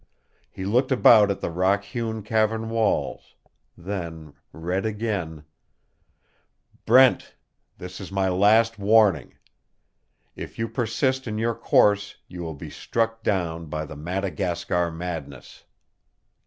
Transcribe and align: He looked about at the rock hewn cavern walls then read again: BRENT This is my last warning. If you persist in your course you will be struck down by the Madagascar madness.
He 0.49 0.65
looked 0.65 0.91
about 0.91 1.29
at 1.29 1.41
the 1.41 1.51
rock 1.51 1.83
hewn 1.83 2.23
cavern 2.23 2.71
walls 2.71 3.35
then 3.77 4.33
read 4.51 4.83
again: 4.83 5.43
BRENT 6.87 7.35
This 7.77 8.01
is 8.01 8.11
my 8.11 8.27
last 8.27 8.79
warning. 8.79 9.35
If 10.35 10.57
you 10.57 10.67
persist 10.67 11.27
in 11.27 11.37
your 11.37 11.53
course 11.53 12.15
you 12.27 12.41
will 12.41 12.55
be 12.55 12.71
struck 12.71 13.21
down 13.21 13.67
by 13.67 13.85
the 13.85 13.95
Madagascar 13.95 14.89
madness. 14.89 15.65